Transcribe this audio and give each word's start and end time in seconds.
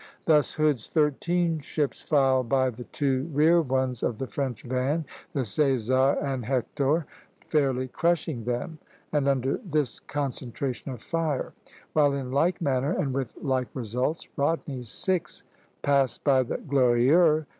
Thus 0.25 0.53
Hood's 0.53 0.87
thirteen 0.87 1.59
ships 1.59 2.01
filed 2.01 2.49
by 2.49 2.71
the 2.71 2.85
two 2.85 3.29
rear 3.31 3.61
ones 3.61 4.01
of 4.01 4.17
the 4.17 4.25
French 4.25 4.63
van, 4.63 5.05
the 5.33 5.41
"César" 5.41 6.17
and 6.23 6.43
"Hector," 6.45 7.05
fairly 7.47 7.87
crushing 7.87 8.45
them 8.45 8.79
under 9.13 9.57
this 9.63 9.99
concentration 9.99 10.91
of 10.91 11.03
fire; 11.03 11.53
while 11.93 12.13
in 12.13 12.31
like 12.31 12.59
manner, 12.61 12.93
and 12.97 13.13
with 13.13 13.35
like 13.43 13.67
results, 13.75 14.27
Rodney's 14.35 14.89
six 14.89 15.43
passed 15.83 16.23
by 16.23 16.41
the 16.41 16.57
"Glorieux." 16.57 17.45